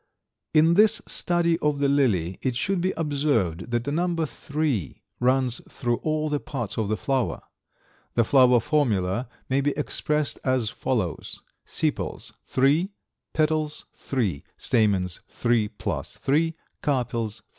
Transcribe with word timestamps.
In 0.55 0.73
this 0.73 0.99
study 1.07 1.59
of 1.59 1.77
the 1.77 1.87
lily 1.87 2.39
it 2.41 2.55
should 2.55 2.81
be 2.81 2.91
observed 2.97 3.69
that 3.69 3.83
the 3.83 3.91
number 3.91 4.25
three 4.25 5.03
runs 5.19 5.61
through 5.69 5.97
all 5.97 6.27
the 6.27 6.39
parts 6.39 6.75
of 6.75 6.87
the 6.87 6.97
flower. 6.97 7.43
The 8.15 8.23
flower 8.23 8.59
formula 8.59 9.29
may 9.47 9.61
be 9.61 9.77
expressed 9.77 10.39
as 10.43 10.71
follows: 10.71 11.43
sepals 11.65 12.33
3, 12.47 12.89
petals 13.33 13.85
3, 13.95 14.43
stamens 14.57 15.19
3 15.27 15.67
plus 15.67 16.17
3, 16.17 16.55
carpels 16.81 17.41
3. 17.41 17.41